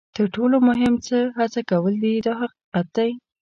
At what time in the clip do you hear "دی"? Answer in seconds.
2.95-3.09